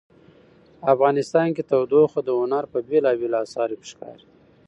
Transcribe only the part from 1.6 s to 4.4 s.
تودوخه د هنر په بېلابېلو اثارو کې ښکاري.